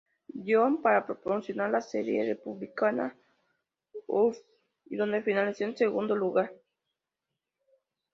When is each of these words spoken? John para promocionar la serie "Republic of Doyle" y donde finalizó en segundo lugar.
John 0.47 0.81
para 0.81 1.05
promocionar 1.05 1.69
la 1.69 1.79
serie 1.79 2.25
"Republic 2.25 2.71
of 2.81 2.87
Doyle" 4.07 4.35
y 4.89 4.95
donde 4.95 5.21
finalizó 5.21 5.65
en 5.65 5.77
segundo 5.77 6.15
lugar. 6.15 6.51